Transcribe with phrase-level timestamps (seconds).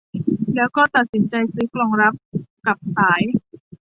[0.55, 2.13] แล้วก็ตัดสินใจซื้อกล่องรับ
[2.67, 3.21] กับสาย